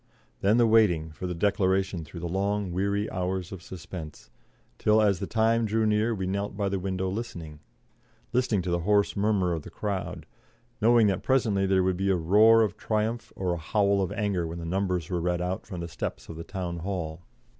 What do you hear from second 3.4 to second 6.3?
of suspense, till as the time drew near we